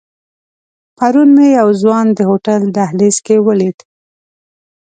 [0.97, 3.77] پرون مې یو ځوان د هوټل دهلیز کې ولید.